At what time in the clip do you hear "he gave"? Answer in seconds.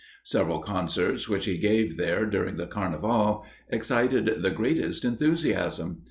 1.45-1.95